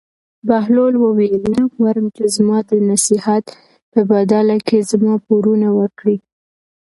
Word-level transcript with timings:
بهلول 0.47 0.93
وویل: 0.99 1.43
نه 1.55 1.63
غواړم 1.73 2.07
چې 2.15 2.23
زما 2.35 2.57
د 2.69 2.71
نصیحت 2.89 3.45
په 3.91 3.99
بدله 4.11 4.57
کې 4.67 4.87
زما 4.91 5.13
پورونه 5.27 5.67
ورکړې. 5.79 6.17